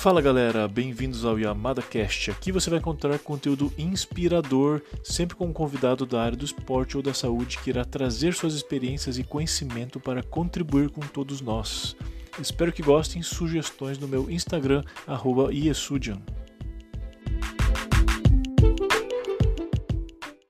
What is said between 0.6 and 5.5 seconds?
bem-vindos ao Yamada Cast. Aqui você vai encontrar conteúdo inspirador, sempre com